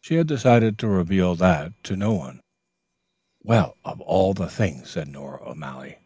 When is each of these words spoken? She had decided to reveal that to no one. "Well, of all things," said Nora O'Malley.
She 0.00 0.16
had 0.16 0.26
decided 0.26 0.76
to 0.80 0.88
reveal 0.88 1.36
that 1.36 1.72
to 1.84 1.94
no 1.94 2.12
one. 2.12 2.40
"Well, 3.44 3.76
of 3.84 4.00
all 4.00 4.34
things," 4.34 4.90
said 4.90 5.06
Nora 5.06 5.40
O'Malley. 5.48 5.98